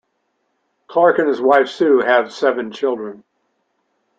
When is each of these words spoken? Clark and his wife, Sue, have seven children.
Clark 0.87 1.19
and 1.19 1.27
his 1.29 1.39
wife, 1.39 1.67
Sue, 1.69 1.99
have 1.99 2.33
seven 2.33 2.71
children. 2.71 3.23